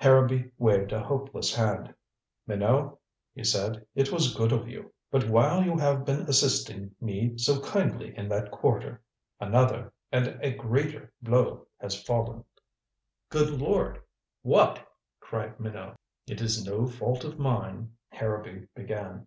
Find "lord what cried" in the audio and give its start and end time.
13.50-15.60